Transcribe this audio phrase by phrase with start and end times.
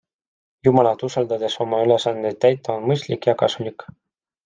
[0.67, 3.91] Jumalat usaldades oma ülesandeid täita on mõistlik ja kasulik.